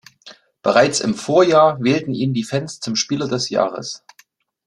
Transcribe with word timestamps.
Bereits 0.63 0.99
im 1.01 1.13
Vorjahr 1.13 1.77
wählten 1.83 2.15
ihn 2.15 2.33
die 2.33 2.43
Fans 2.43 2.79
zum 2.79 2.95
Spieler 2.95 3.27
des 3.27 3.49
Jahres. 3.49 4.03